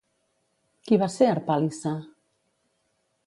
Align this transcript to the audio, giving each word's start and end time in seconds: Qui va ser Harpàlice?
Qui 0.87 0.97
va 1.01 1.09
ser 1.15 1.27
Harpàlice? 1.33 1.93